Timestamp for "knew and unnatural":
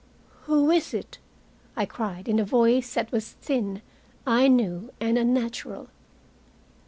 4.47-5.89